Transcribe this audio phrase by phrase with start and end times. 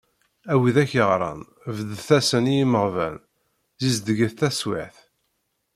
[0.53, 1.41] A widak yeɣran,
[1.75, 3.15] beddet-asen i yimeɣban,
[3.81, 4.97] zizdeget taswiɛt.